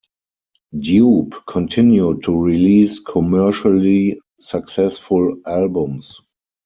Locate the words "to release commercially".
2.23-4.19